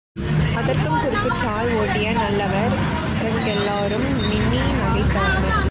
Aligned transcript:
அதற்கும் 0.59 0.97
குறுக்குச்சால் 1.01 1.69
ஓட்டிய 1.79 2.11
நல்லவர்களெல்லாரும் 2.11 4.07
மின்னி 4.29 4.61
நகைத்தனர். 4.79 5.69